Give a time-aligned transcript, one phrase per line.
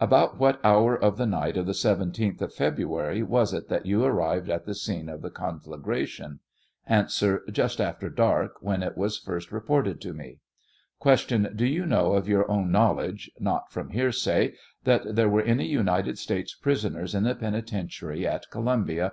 [0.00, 3.84] About what hour of the night of the 17th of Feb ruary was it that
[3.84, 6.38] you arrived at the scene of the con flagration?
[6.88, 7.02] A.
[7.02, 7.08] J
[7.52, 10.38] QSt after dark, when it was first reported to me.
[11.02, 11.50] Q.
[11.50, 16.16] Do you know of your own knowledge— not from hearsay— that there were any United
[16.16, 19.10] States prisoners in the penitentiary at Columbia on.